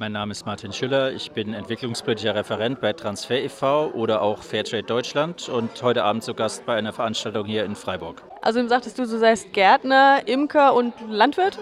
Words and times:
Mein 0.00 0.10
Name 0.12 0.32
ist 0.32 0.46
Martin 0.46 0.72
Schüller, 0.72 1.12
ich 1.12 1.32
bin 1.32 1.52
entwicklungspolitischer 1.52 2.34
Referent 2.34 2.80
bei 2.80 2.94
Transfer 2.94 3.38
e.V. 3.38 3.88
oder 3.88 4.22
auch 4.22 4.42
Fairtrade 4.42 4.82
Deutschland 4.82 5.50
und 5.50 5.82
heute 5.82 6.04
Abend 6.04 6.24
zu 6.24 6.32
Gast 6.32 6.64
bei 6.64 6.74
einer 6.74 6.94
Veranstaltung 6.94 7.44
hier 7.44 7.66
in 7.66 7.76
Freiburg. 7.76 8.22
Also 8.40 8.66
sagtest 8.66 8.98
du, 8.98 9.02
du 9.02 9.18
seist 9.18 9.52
Gärtner, 9.52 10.22
Imker 10.24 10.72
und 10.72 10.94
Landwirt? 11.10 11.58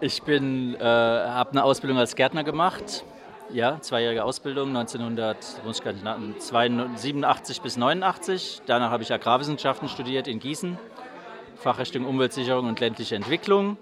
Ich 0.00 0.26
äh, 0.26 0.78
habe 0.80 1.50
eine 1.50 1.62
Ausbildung 1.62 1.98
als 1.98 2.16
Gärtner 2.16 2.42
gemacht, 2.42 3.04
ja, 3.52 3.78
zweijährige 3.82 4.24
Ausbildung, 4.24 4.74
1987 4.74 7.60
bis 7.60 7.76
89. 7.76 8.62
Danach 8.64 8.90
habe 8.90 9.02
ich 9.02 9.12
Agrarwissenschaften 9.12 9.90
studiert 9.90 10.26
in 10.26 10.38
Gießen, 10.38 10.78
Fachrichtung 11.56 12.06
Umweltsicherung 12.06 12.66
und 12.66 12.80
ländliche 12.80 13.14
Entwicklung. 13.14 13.76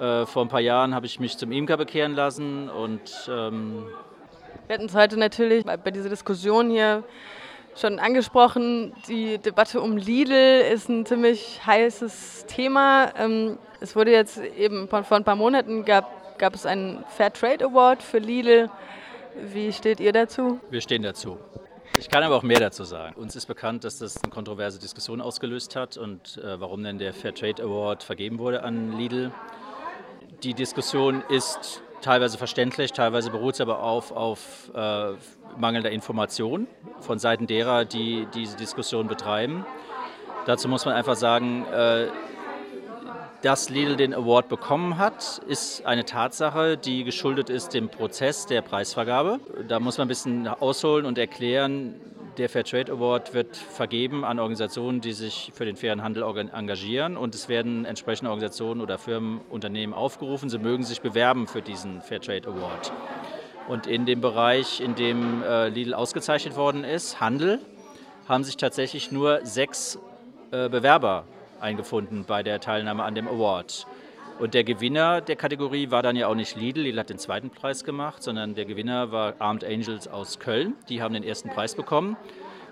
Äh, 0.00 0.26
vor 0.26 0.42
ein 0.42 0.48
paar 0.48 0.60
Jahren 0.60 0.94
habe 0.94 1.06
ich 1.06 1.20
mich 1.20 1.38
zum 1.38 1.52
Imker 1.52 1.76
bekehren 1.76 2.14
lassen 2.14 2.68
und 2.68 3.28
ähm 3.28 3.86
wir 4.66 4.74
hatten 4.74 4.86
es 4.86 4.96
heute 4.96 5.16
natürlich 5.16 5.64
bei 5.64 5.90
dieser 5.92 6.08
Diskussion 6.08 6.70
hier 6.70 7.04
schon 7.76 8.00
angesprochen. 8.00 8.92
Die 9.06 9.38
Debatte 9.38 9.80
um 9.80 9.96
Lidl 9.96 10.62
ist 10.72 10.88
ein 10.88 11.06
ziemlich 11.06 11.64
heißes 11.64 12.46
Thema. 12.48 13.12
Ähm, 13.16 13.58
es 13.80 13.94
wurde 13.94 14.10
jetzt 14.10 14.38
eben 14.38 14.88
vor, 14.88 15.04
ein 15.12 15.24
paar 15.24 15.36
Monaten 15.36 15.84
gab, 15.84 16.38
gab 16.38 16.54
es 16.54 16.66
einen 16.66 17.04
Fair 17.08 17.32
Trade 17.32 17.64
Award 17.66 18.02
für 18.02 18.18
Lidl. 18.18 18.70
Wie 19.52 19.72
steht 19.72 20.00
ihr 20.00 20.12
dazu? 20.12 20.58
Wir 20.68 20.80
stehen 20.80 21.02
dazu. 21.02 21.38
Ich 21.98 22.08
kann 22.08 22.22
aber 22.24 22.34
auch 22.34 22.42
mehr 22.42 22.60
dazu 22.60 22.84
sagen. 22.84 23.14
Uns 23.14 23.36
ist 23.36 23.46
bekannt, 23.46 23.84
dass 23.84 23.98
das 23.98 24.22
eine 24.22 24.32
kontroverse 24.32 24.80
Diskussion 24.80 25.20
ausgelöst 25.20 25.76
hat 25.76 25.96
und 25.96 26.38
äh, 26.38 26.60
warum 26.60 26.82
denn 26.82 26.98
der 26.98 27.14
Fair 27.14 27.34
Trade 27.34 27.62
Award 27.62 28.02
vergeben 28.02 28.38
wurde 28.38 28.62
an 28.64 28.98
Lidl. 28.98 29.30
Die 30.42 30.54
Diskussion 30.54 31.22
ist 31.28 31.82
teilweise 32.02 32.36
verständlich, 32.36 32.92
teilweise 32.92 33.30
beruht 33.30 33.54
es 33.54 33.60
aber 33.60 33.82
auf, 33.82 34.12
auf 34.12 34.70
äh, 34.74 35.12
mangelnder 35.58 35.90
Information 35.90 36.66
von 37.00 37.18
Seiten 37.18 37.46
derer, 37.46 37.84
die 37.84 38.26
diese 38.34 38.56
Diskussion 38.56 39.08
betreiben. 39.08 39.64
Dazu 40.44 40.68
muss 40.68 40.84
man 40.84 40.94
einfach 40.94 41.16
sagen, 41.16 41.64
äh, 41.66 42.08
dass 43.42 43.70
Lidl 43.70 43.96
den 43.96 44.12
Award 44.12 44.48
bekommen 44.48 44.98
hat, 44.98 45.40
ist 45.46 45.86
eine 45.86 46.04
Tatsache, 46.04 46.76
die 46.76 47.04
geschuldet 47.04 47.48
ist 47.48 47.74
dem 47.74 47.88
Prozess 47.88 48.46
der 48.46 48.60
Preisvergabe. 48.60 49.40
Da 49.68 49.80
muss 49.80 49.98
man 49.98 50.06
ein 50.06 50.08
bisschen 50.08 50.48
ausholen 50.48 51.06
und 51.06 51.16
erklären, 51.16 52.00
der 52.38 52.48
Fairtrade 52.48 52.92
Award 52.92 53.34
wird 53.34 53.56
vergeben 53.56 54.24
an 54.24 54.38
Organisationen, 54.38 55.00
die 55.00 55.12
sich 55.12 55.52
für 55.54 55.64
den 55.64 55.76
fairen 55.76 56.02
Handel 56.02 56.22
engagieren 56.22 57.16
und 57.16 57.34
es 57.34 57.48
werden 57.48 57.84
entsprechende 57.84 58.30
Organisationen 58.30 58.80
oder 58.80 58.98
Firmen, 58.98 59.40
Unternehmen 59.48 59.94
aufgerufen, 59.94 60.48
sie 60.48 60.58
mögen 60.58 60.84
sich 60.84 61.00
bewerben 61.00 61.46
für 61.46 61.62
diesen 61.62 62.02
Fairtrade 62.02 62.48
Award. 62.48 62.92
Und 63.68 63.86
in 63.86 64.06
dem 64.06 64.20
Bereich, 64.20 64.80
in 64.80 64.94
dem 64.94 65.42
äh, 65.42 65.68
Lidl 65.68 65.94
ausgezeichnet 65.94 66.56
worden 66.56 66.84
ist, 66.84 67.20
Handel, 67.20 67.60
haben 68.28 68.44
sich 68.44 68.56
tatsächlich 68.56 69.10
nur 69.10 69.40
sechs 69.44 69.98
äh, 70.50 70.68
Bewerber 70.68 71.24
eingefunden 71.60 72.24
bei 72.26 72.42
der 72.42 72.60
Teilnahme 72.60 73.02
an 73.02 73.14
dem 73.14 73.28
Award. 73.28 73.86
Und 74.38 74.52
der 74.52 74.64
Gewinner 74.64 75.22
der 75.22 75.36
Kategorie 75.36 75.90
war 75.90 76.02
dann 76.02 76.14
ja 76.14 76.28
auch 76.28 76.34
nicht 76.34 76.56
Lidl, 76.56 76.82
Lidl 76.82 77.00
hat 77.00 77.08
den 77.08 77.18
zweiten 77.18 77.48
Preis 77.48 77.84
gemacht, 77.84 78.22
sondern 78.22 78.54
der 78.54 78.66
Gewinner 78.66 79.10
war 79.10 79.34
Armed 79.38 79.64
Angels 79.64 80.08
aus 80.08 80.38
Köln. 80.38 80.74
Die 80.90 81.00
haben 81.00 81.14
den 81.14 81.24
ersten 81.24 81.48
Preis 81.48 81.74
bekommen. 81.74 82.18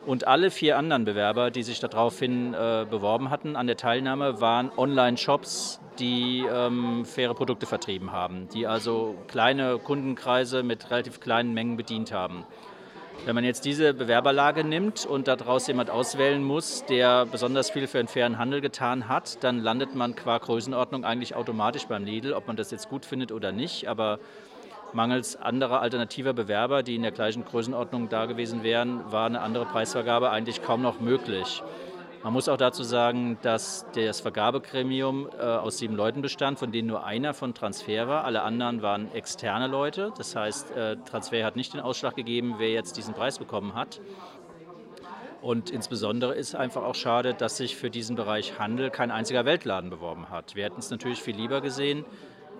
Und 0.04 0.26
alle 0.26 0.50
vier 0.50 0.76
anderen 0.76 1.06
Bewerber, 1.06 1.50
die 1.50 1.62
sich 1.62 1.80
daraufhin 1.80 2.52
äh, 2.52 2.84
beworben 2.88 3.30
hatten 3.30 3.56
an 3.56 3.66
der 3.66 3.78
Teilnahme, 3.78 4.42
waren 4.42 4.70
Online-Shops, 4.76 5.80
die 5.98 6.44
ähm, 6.46 7.06
faire 7.06 7.32
Produkte 7.32 7.64
vertrieben 7.64 8.12
haben, 8.12 8.46
die 8.52 8.66
also 8.66 9.14
kleine 9.28 9.78
Kundenkreise 9.78 10.62
mit 10.62 10.90
relativ 10.90 11.20
kleinen 11.20 11.54
Mengen 11.54 11.78
bedient 11.78 12.12
haben. 12.12 12.44
Wenn 13.24 13.34
man 13.34 13.44
jetzt 13.44 13.64
diese 13.64 13.94
Bewerberlage 13.94 14.64
nimmt 14.64 15.06
und 15.06 15.28
daraus 15.28 15.66
jemand 15.66 15.88
auswählen 15.88 16.44
muss, 16.44 16.84
der 16.84 17.24
besonders 17.24 17.70
viel 17.70 17.86
für 17.86 17.98
einen 17.98 18.08
fairen 18.08 18.36
Handel 18.36 18.60
getan 18.60 19.08
hat, 19.08 19.42
dann 19.42 19.60
landet 19.60 19.94
man 19.94 20.14
qua 20.14 20.36
Größenordnung 20.36 21.04
eigentlich 21.04 21.34
automatisch 21.34 21.86
beim 21.86 22.04
Lidl, 22.04 22.34
ob 22.34 22.46
man 22.46 22.56
das 22.56 22.70
jetzt 22.70 22.90
gut 22.90 23.06
findet 23.06 23.32
oder 23.32 23.50
nicht. 23.50 23.88
Aber 23.88 24.18
mangels 24.92 25.36
anderer 25.36 25.80
alternativer 25.80 26.34
Bewerber, 26.34 26.82
die 26.82 26.96
in 26.96 27.02
der 27.02 27.12
gleichen 27.12 27.46
Größenordnung 27.46 28.10
da 28.10 28.26
gewesen 28.26 28.62
wären, 28.62 29.10
war 29.10 29.24
eine 29.24 29.40
andere 29.40 29.64
Preisvergabe 29.64 30.30
eigentlich 30.30 30.62
kaum 30.62 30.82
noch 30.82 31.00
möglich. 31.00 31.62
Man 32.24 32.32
muss 32.32 32.48
auch 32.48 32.56
dazu 32.56 32.84
sagen, 32.84 33.36
dass 33.42 33.84
das 33.94 34.22
Vergabegremium 34.22 35.28
äh, 35.38 35.42
aus 35.42 35.76
sieben 35.76 35.94
Leuten 35.94 36.22
bestand, 36.22 36.58
von 36.58 36.72
denen 36.72 36.88
nur 36.88 37.04
einer 37.04 37.34
von 37.34 37.52
Transfer 37.52 38.08
war. 38.08 38.24
Alle 38.24 38.40
anderen 38.40 38.80
waren 38.80 39.12
externe 39.12 39.66
Leute. 39.66 40.10
Das 40.16 40.34
heißt, 40.34 40.70
äh, 40.70 40.96
Transfer 41.04 41.44
hat 41.44 41.54
nicht 41.54 41.74
den 41.74 41.80
Ausschlag 41.82 42.16
gegeben, 42.16 42.54
wer 42.56 42.70
jetzt 42.70 42.96
diesen 42.96 43.12
Preis 43.12 43.38
bekommen 43.38 43.74
hat. 43.74 44.00
Und 45.42 45.68
insbesondere 45.68 46.34
ist 46.34 46.54
einfach 46.54 46.82
auch 46.82 46.94
schade, 46.94 47.34
dass 47.34 47.58
sich 47.58 47.76
für 47.76 47.90
diesen 47.90 48.16
Bereich 48.16 48.58
Handel 48.58 48.88
kein 48.88 49.10
einziger 49.10 49.44
Weltladen 49.44 49.90
beworben 49.90 50.30
hat. 50.30 50.54
Wir 50.54 50.64
hätten 50.64 50.80
es 50.80 50.88
natürlich 50.88 51.22
viel 51.22 51.36
lieber 51.36 51.60
gesehen, 51.60 52.06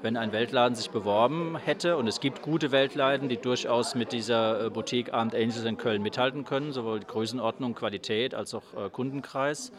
wenn 0.05 0.19
ein 0.19 0.33
Weltladen 0.33 0.77
sich 0.77 0.91
beworben 0.91 1.57
hätte. 1.57 1.97
Und 1.97 2.07
es 2.07 2.21
gibt 2.21 2.43
gute 2.43 2.71
Weltladen, 2.73 3.31
die 3.31 3.39
durchaus 3.39 3.95
mit 3.95 4.13
dieser 4.13 4.67
äh, 4.67 4.71
Boutique 4.71 5.15
Armed 5.15 5.35
Angels 5.35 5.65
in 5.65 5.79
Köln 5.79 6.03
mithalten 6.03 6.45
können, 6.45 6.73
sowohl 6.73 7.01
Größenordnung, 7.01 7.75
Qualität 7.75 8.35
als 8.35 8.55
auch 8.55 8.63
äh, 8.77 8.91
Kundenkreis. 8.91 9.73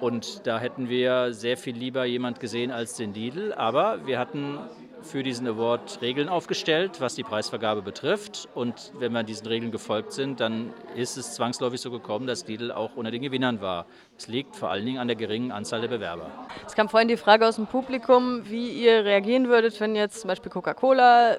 Und 0.00 0.44
da 0.48 0.58
hätten 0.58 0.88
wir 0.88 1.32
sehr 1.32 1.56
viel 1.56 1.76
lieber 1.76 2.04
jemand 2.04 2.40
gesehen 2.40 2.72
als 2.72 2.96
den 2.96 3.14
Lidl. 3.14 3.52
Aber 3.52 4.04
wir 4.06 4.18
hatten 4.18 4.58
für 5.04 5.22
diesen 5.22 5.46
Award 5.46 6.00
Regeln 6.00 6.28
aufgestellt, 6.28 7.00
was 7.00 7.14
die 7.14 7.22
Preisvergabe 7.22 7.82
betrifft. 7.82 8.48
Und 8.54 8.92
wenn 8.98 9.12
wir 9.12 9.22
diesen 9.22 9.46
Regeln 9.46 9.70
gefolgt 9.70 10.12
sind, 10.12 10.40
dann 10.40 10.72
ist 10.96 11.16
es 11.16 11.34
zwangsläufig 11.34 11.80
so 11.80 11.90
gekommen, 11.90 12.26
dass 12.26 12.46
Lidl 12.48 12.72
auch 12.72 12.96
unter 12.96 13.10
den 13.10 13.22
Gewinnern 13.22 13.60
war. 13.60 13.86
Es 14.18 14.28
liegt 14.28 14.56
vor 14.56 14.70
allen 14.70 14.86
Dingen 14.86 14.98
an 14.98 15.06
der 15.06 15.16
geringen 15.16 15.52
Anzahl 15.52 15.80
der 15.80 15.88
Bewerber. 15.88 16.30
Es 16.66 16.74
kam 16.74 16.88
vorhin 16.88 17.08
die 17.08 17.16
Frage 17.16 17.46
aus 17.46 17.56
dem 17.56 17.66
Publikum, 17.66 18.48
wie 18.48 18.70
ihr 18.70 19.04
reagieren 19.04 19.48
würdet, 19.48 19.78
wenn 19.80 19.94
jetzt 19.94 20.20
zum 20.20 20.28
Beispiel 20.28 20.50
Coca-Cola 20.50 21.34
äh, 21.34 21.38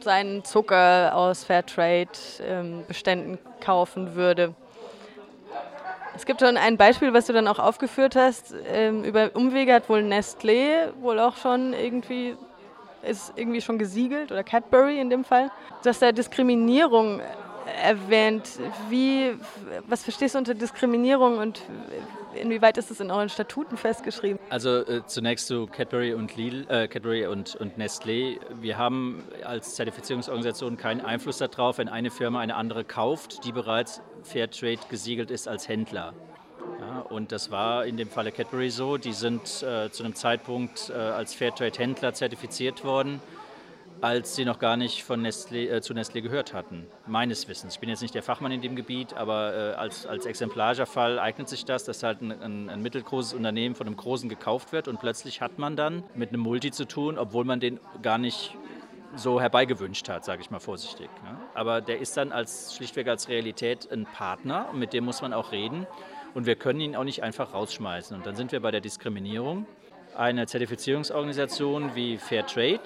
seinen 0.00 0.44
Zucker 0.44 1.14
aus 1.14 1.44
Fairtrade-Beständen 1.44 3.32
ähm, 3.32 3.38
kaufen 3.60 4.14
würde. 4.14 4.54
Es 6.16 6.24
gibt 6.24 6.40
schon 6.40 6.56
ein 6.56 6.78
Beispiel, 6.78 7.12
was 7.12 7.26
du 7.26 7.34
dann 7.34 7.46
auch 7.46 7.58
aufgeführt 7.58 8.16
hast. 8.16 8.54
Ähm, 8.72 9.04
über 9.04 9.32
Umwege 9.34 9.74
hat 9.74 9.90
wohl 9.90 10.00
Nestlé 10.00 10.88
wohl 11.02 11.20
auch 11.20 11.36
schon 11.36 11.74
irgendwie 11.74 12.36
ist 13.08 13.32
irgendwie 13.36 13.60
schon 13.60 13.78
gesiegelt 13.78 14.32
oder 14.32 14.44
Cadbury 14.44 15.00
in 15.00 15.10
dem 15.10 15.24
Fall. 15.24 15.50
Du 15.82 15.88
hast 15.88 16.02
da 16.02 16.12
Diskriminierung 16.12 17.20
erwähnt. 17.82 18.58
Wie, 18.88 19.34
was 19.86 20.02
verstehst 20.04 20.34
du 20.34 20.38
unter 20.38 20.54
Diskriminierung 20.54 21.38
und 21.38 21.62
inwieweit 22.34 22.78
ist 22.78 22.90
es 22.90 23.00
in 23.00 23.10
euren 23.10 23.28
Statuten 23.28 23.76
festgeschrieben? 23.76 24.38
Also 24.50 24.78
äh, 24.86 25.04
zunächst 25.06 25.46
zu 25.46 25.66
Cadbury 25.66 26.14
und 26.14 26.36
Lidl, 26.36 26.66
äh, 26.68 26.88
Cadbury 26.88 27.26
und, 27.26 27.56
und 27.56 27.78
Nestlé. 27.78 28.38
Wir 28.60 28.78
haben 28.78 29.24
als 29.44 29.74
Zertifizierungsorganisation 29.74 30.76
keinen 30.76 31.00
Einfluss 31.00 31.38
darauf, 31.38 31.78
wenn 31.78 31.88
eine 31.88 32.10
Firma 32.10 32.40
eine 32.40 32.54
andere 32.54 32.84
kauft, 32.84 33.44
die 33.44 33.52
bereits 33.52 34.00
Fairtrade 34.22 34.80
gesiegelt 34.88 35.30
ist 35.30 35.48
als 35.48 35.68
Händler. 35.68 36.14
Und 37.10 37.32
das 37.32 37.50
war 37.50 37.86
in 37.86 37.96
dem 37.96 38.08
Falle 38.08 38.32
Cadbury 38.32 38.70
so. 38.70 38.96
Die 38.96 39.12
sind 39.12 39.62
äh, 39.62 39.90
zu 39.90 40.04
einem 40.04 40.14
Zeitpunkt 40.14 40.90
äh, 40.90 40.94
als 40.94 41.34
Fairtrade-Händler 41.34 42.14
zertifiziert 42.14 42.84
worden, 42.84 43.20
als 44.00 44.36
sie 44.36 44.44
noch 44.44 44.58
gar 44.58 44.76
nicht 44.76 45.04
von 45.04 45.24
Nestlé, 45.24 45.70
äh, 45.70 45.80
zu 45.80 45.94
Nestlé 45.94 46.20
gehört 46.20 46.52
hatten, 46.52 46.86
meines 47.06 47.48
Wissens. 47.48 47.74
Ich 47.74 47.80
bin 47.80 47.88
jetzt 47.88 48.02
nicht 48.02 48.14
der 48.14 48.22
Fachmann 48.22 48.52
in 48.52 48.60
dem 48.60 48.76
Gebiet, 48.76 49.14
aber 49.14 49.76
als, 49.78 50.06
als 50.06 50.26
exemplarischer 50.26 50.86
Fall 50.86 51.18
eignet 51.18 51.48
sich 51.48 51.64
das, 51.64 51.84
dass 51.84 52.02
halt 52.02 52.20
ein, 52.20 52.32
ein, 52.32 52.68
ein, 52.68 52.82
mittelgroßes 52.82 53.34
Unternehmen 53.34 53.74
von 53.74 53.86
einem 53.86 53.96
großen 53.96 54.28
gekauft 54.28 54.72
wird 54.72 54.88
und 54.88 55.00
plötzlich 55.00 55.40
hat 55.40 55.58
man 55.58 55.76
dann 55.76 56.02
mit 56.14 56.30
einem 56.30 56.40
Multi 56.40 56.70
zu 56.70 56.86
tun, 56.86 57.18
obwohl 57.18 57.44
man 57.44 57.60
den 57.60 57.80
gar 58.02 58.18
nicht 58.18 58.56
so 59.16 59.40
herbeigewünscht 59.40 60.08
hat, 60.08 60.24
sage 60.24 60.42
ich 60.42 60.50
mal 60.50 60.60
vorsichtig. 60.60 61.08
Ne? 61.24 61.36
Aber 61.54 61.80
der 61.80 61.98
ist 62.00 62.16
dann 62.16 62.32
als 62.32 62.74
schlichtweg 62.76 63.08
als 63.08 63.28
Realität 63.28 63.90
ein 63.90 64.04
Partner 64.04 64.68
und 64.72 64.78
mit 64.78 64.92
dem 64.92 65.04
muss 65.04 65.22
man 65.22 65.32
auch 65.32 65.52
reden. 65.52 65.86
Und 66.36 66.44
wir 66.44 66.54
können 66.54 66.80
ihn 66.80 66.96
auch 66.96 67.04
nicht 67.04 67.22
einfach 67.22 67.54
rausschmeißen. 67.54 68.14
Und 68.14 68.26
dann 68.26 68.36
sind 68.36 68.52
wir 68.52 68.60
bei 68.60 68.70
der 68.70 68.82
Diskriminierung. 68.82 69.64
Eine 70.14 70.46
Zertifizierungsorganisation 70.46 71.94
wie 71.94 72.18
Fairtrade 72.18 72.82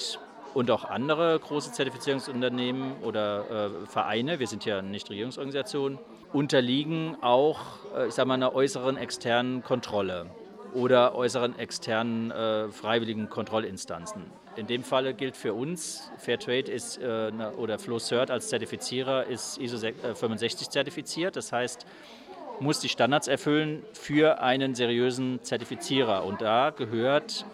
und 0.55 0.71
auch 0.71 0.85
andere 0.85 1.37
große 1.41 1.73
Zertifizierungsunternehmen 1.73 3.03
oder 3.03 3.51
äh, 3.51 3.87
Vereine, 3.89 4.39
wir 4.39 4.47
sind 4.47 4.65
ja 4.67 4.83
nicht 4.83 5.11
Regierungsorganisationen, 5.11 5.99
unterliegen 6.33 7.17
auch, 7.23 7.59
äh, 7.97 8.07
ich 8.07 8.15
sage 8.15 8.29
mal, 8.29 8.35
einer 8.35 8.55
äußeren 8.55 8.97
externen 8.97 9.65
Kontrolle 9.65 10.31
oder 10.73 11.17
äußeren 11.17 11.59
externen 11.59 12.31
äh, 12.31 12.69
freiwilligen 12.69 13.31
Kontrollinstanzen. 13.31 14.27
In 14.55 14.69
dem 14.69 14.85
Falle 14.85 15.13
gilt 15.13 15.37
für 15.37 15.55
uns, 15.55 16.13
Fairtrade 16.19 16.71
ist 16.71 16.99
äh, 16.99 17.33
oder 17.57 17.81
FlowCert 17.81 18.31
als 18.31 18.49
Zertifizierer 18.49 19.27
ist 19.27 19.59
ISO 19.59 19.77
65 19.79 20.69
äh, 20.69 20.71
zertifiziert. 20.71 21.35
Das 21.35 21.51
heißt, 21.51 21.85
muss 22.61 22.81
die 22.81 22.89
Standards 22.89 23.27
erfüllen 23.27 23.83
für 23.93 24.41
einen 24.41 24.75
seriösen 24.75 25.43
Zertifizierer. 25.43 26.25
Und 26.25 26.41
da 26.43 26.71
gehört 26.71 27.47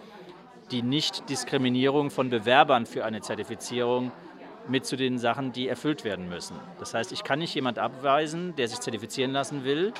die 0.70 0.82
Nichtdiskriminierung 0.82 2.10
von 2.10 2.28
Bewerbern 2.28 2.86
für 2.86 3.04
eine 3.04 3.20
Zertifizierung 3.20 4.12
mit 4.68 4.84
zu 4.84 4.96
den 4.96 5.18
Sachen, 5.18 5.52
die 5.52 5.68
erfüllt 5.68 6.04
werden 6.04 6.28
müssen. 6.28 6.56
Das 6.80 6.92
heißt, 6.92 7.12
ich 7.12 7.22
kann 7.22 7.38
nicht 7.38 7.54
jemand 7.54 7.78
abweisen, 7.78 8.56
der 8.56 8.66
sich 8.66 8.80
zertifizieren 8.80 9.30
lassen 9.32 9.64
will, 9.64 9.92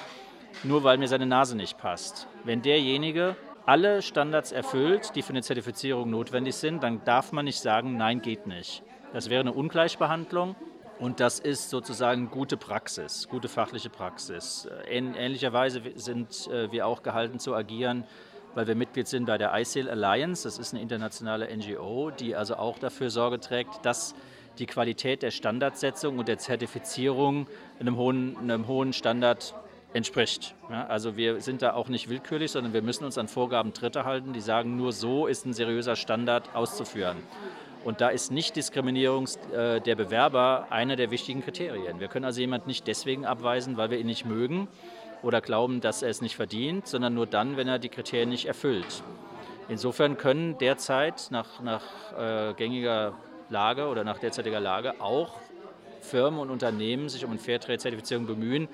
nur 0.65 0.83
weil 0.83 0.99
mir 0.99 1.07
seine 1.09 1.27
Nase 1.27 1.57
nicht 1.57 1.79
passt. 1.79 2.27
Wenn 2.45 2.63
derjenige 2.63 3.37
alle 3.65 4.03
Standards 4.03 4.53
erfüllt, 4.53 5.15
die 5.15 5.23
für 5.23 5.31
eine 5.31 5.43
Zertifizierung 5.43 6.11
notwendig 6.11 6.57
sind, 6.57 6.83
dann 6.83 7.05
darf 7.05 7.33
man 7.33 7.45
nicht 7.45 7.61
sagen, 7.61 7.97
nein, 7.97 8.23
geht 8.23 8.47
nicht. 8.47 8.83
Das 9.13 9.31
wäre 9.31 9.41
eine 9.41 9.53
Ungleichbehandlung 9.53 10.57
und 10.99 11.21
das 11.21 11.39
ist 11.39 11.71
sozusagen 11.71 12.31
gute 12.31 12.57
Praxis, 12.57 13.29
gute 13.29 13.49
fachliche 13.49 13.91
Praxis. 13.91 14.69
Ähnlicherweise 14.89 15.83
sind 15.95 16.49
äh, 16.49 16.73
wir 16.73 16.87
auch 16.87 17.03
gehalten 17.03 17.39
zu 17.39 17.55
agieren, 17.55 18.05
weil 18.55 18.67
wir 18.67 18.75
Mitglied 18.75 19.07
sind 19.07 19.27
bei 19.27 19.37
der 19.37 19.53
ISIL 19.55 19.91
Alliance. 19.91 20.45
Das 20.45 20.59
ist 20.59 20.73
eine 20.73 20.83
internationale 20.83 21.55
NGO, 21.55 22.11
die 22.11 22.35
also 22.35 22.57
auch 22.57 22.79
dafür 22.79 23.11
Sorge 23.11 23.39
trägt, 23.39 23.85
dass 23.85 24.15
die 24.59 24.67
Qualität 24.67 25.23
der 25.23 25.31
Standardsetzung 25.31 26.19
und 26.19 26.29
der 26.29 26.39
Zertifizierung 26.39 27.47
einem 27.79 27.97
hohen, 27.99 28.39
einem 28.39 28.67
hohen 28.67 28.95
Standard 28.95 29.55
entspricht. 29.93 30.55
Ja, 30.71 30.87
also 30.87 31.17
wir 31.17 31.41
sind 31.41 31.63
da 31.63 31.75
auch 31.75 31.89
nicht 31.89 32.09
willkürlich, 32.09 32.51
sondern 32.51 32.73
wir 32.73 32.83
müssen 32.83 33.05
uns 33.05 33.19
an 33.19 33.29
Vorgaben 33.29 33.73
Dritter 33.73 34.05
halten, 34.05 34.33
die 34.33 34.41
sagen, 34.41 34.77
nur 34.77 34.93
so 34.93 35.27
ist 35.27 35.47
ein 35.47 35.53
seriöser 35.53 35.97
Standard 35.97 36.55
auszuführen. 36.55 37.19
Und 37.87 38.01
da 38.01 38.09
ist 38.09 38.33
Nichtdiskriminierung 38.33 39.29
äh, 39.55 39.81
der 39.81 39.95
Bewerber 39.95 40.67
einer 40.71 40.97
der 40.97 41.13
wichtigen 41.13 41.41
Kriterien. 41.41 42.01
Wir 42.01 42.09
können 42.09 42.25
also 42.25 42.41
jemanden 42.41 42.67
nicht 42.67 42.89
deswegen 42.89 43.25
abweisen, 43.25 43.77
weil 43.77 43.91
wir 43.91 43.99
ihn 44.01 44.09
nicht 44.09 44.25
mögen 44.25 44.67
oder 45.23 45.41
glauben, 45.41 45.81
dass 45.81 46.03
er 46.03 46.11
es 46.11 46.21
nicht 46.21 46.35
verdient, 46.35 46.89
sondern 46.89 47.15
nur 47.15 47.29
dann, 47.29 47.57
wenn 47.57 47.69
er 47.69 47.79
die 47.79 47.89
Kriterien 47.89 48.29
nicht 48.29 48.47
erfüllt. 48.47 49.05
Insofern 49.69 50.17
können 50.17 50.59
derzeit 50.59 51.29
nach, 51.31 51.61
nach 51.61 51.85
äh, 52.19 52.55
gängiger 52.55 53.15
Lage 53.51 53.87
oder 53.87 54.03
nach 54.03 54.19
derzeitiger 54.19 54.59
Lage 54.59 55.01
auch 55.01 55.39
Firmen 56.01 56.41
und 56.41 56.51
Unternehmen 56.51 57.09
sich 57.09 57.25
um 57.25 57.31
eine 57.31 57.39
Fairtrade-Zertifizierung 57.39 58.27
bemühen, 58.27 58.67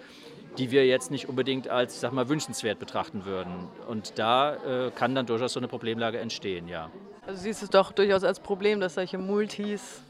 die 0.57 0.71
wir 0.71 0.87
jetzt 0.87 1.11
nicht 1.11 1.29
unbedingt 1.29 1.69
als, 1.69 2.01
sag 2.01 2.15
mal, 2.15 2.31
wünschenswert 2.31 2.79
betrachten 2.79 3.27
würden. 3.27 3.69
Und 3.89 4.19
da 4.19 4.87
äh, 4.87 4.91
kann 4.91 5.15
dann 5.15 5.27
durchaus 5.27 5.53
so 5.53 5.61
eine 5.61 5.69
Problemlage 5.69 6.19
entstehen, 6.19 6.67
ja. 6.67 6.91
Also 7.27 7.41
siehst 7.43 7.63
du 7.63 7.67
es 7.67 7.71
doch 7.71 7.93
durchaus 7.93 8.25
als 8.25 8.41
Problem, 8.41 8.81
dass 8.81 8.95
solche 8.95 9.19
Multis 9.19 10.03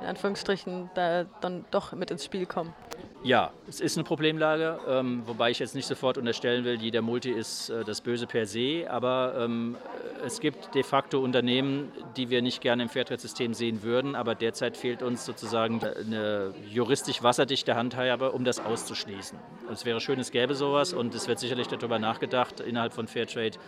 in 0.00 0.06
Anführungsstrichen 0.06 0.90
da 0.94 1.24
dann 1.40 1.64
doch 1.70 1.92
mit 1.92 2.10
ins 2.10 2.24
Spiel 2.24 2.46
kommen. 2.46 2.74
Ja, 3.22 3.50
es 3.68 3.80
ist 3.80 3.96
eine 3.96 4.04
Problemlage, 4.04 4.78
ähm, 4.86 5.22
wobei 5.26 5.50
ich 5.50 5.58
jetzt 5.58 5.74
nicht 5.74 5.86
sofort 5.86 6.16
unterstellen 6.16 6.64
will, 6.64 6.80
jeder 6.80 7.02
Multi 7.02 7.30
ist 7.30 7.70
äh, 7.70 7.82
das 7.82 8.00
Böse 8.00 8.26
per 8.26 8.46
se, 8.46 8.86
aber 8.88 9.34
ähm, 9.38 9.76
es 10.24 10.38
gibt 10.38 10.74
de 10.74 10.82
facto 10.82 11.18
Unternehmen, 11.18 11.90
die 12.16 12.30
wir 12.30 12.40
nicht 12.40 12.60
gerne 12.60 12.84
im 12.84 12.88
Fairtrade-System 12.88 13.52
sehen 13.52 13.82
würden, 13.82 14.14
aber 14.14 14.34
derzeit 14.34 14.76
fehlt 14.76 15.02
uns 15.02 15.24
sozusagen 15.24 15.82
eine 15.82 16.54
juristisch 16.68 17.22
wasserdichte 17.22 17.74
Handhabe, 17.74 18.30
um 18.30 18.44
das 18.44 18.60
auszuschließen. 18.60 19.38
Es 19.72 19.84
wäre 19.84 20.00
schön, 20.00 20.20
es 20.20 20.30
gäbe 20.30 20.54
sowas 20.54 20.92
und 20.92 21.14
es 21.14 21.26
wird 21.26 21.40
sicherlich 21.40 21.66
darüber 21.66 21.98
nachgedacht 21.98 22.60
innerhalb 22.60 22.92
von 22.92 23.08
Fairtrade, 23.08 23.58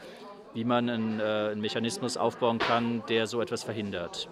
wie 0.55 0.65
man 0.65 0.89
einen, 0.89 1.21
äh, 1.21 1.23
einen 1.53 1.61
Mechanismus 1.61 2.17
aufbauen 2.17 2.59
kann, 2.59 3.05
der 3.09 3.27
so 3.29 3.41
etwas 3.41 3.63
verhindert. 3.63 4.27